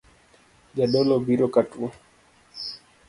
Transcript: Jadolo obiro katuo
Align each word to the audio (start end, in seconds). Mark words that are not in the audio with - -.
Jadolo 0.75 1.11
obiro 1.19 1.45
katuo 1.53 1.87